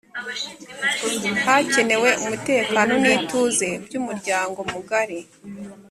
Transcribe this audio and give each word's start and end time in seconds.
hakenewe 1.45 2.09
umutekano 2.23 2.93
n’ituze 3.03 3.69
by’umuryango 3.85 4.59
mugari 4.71 5.19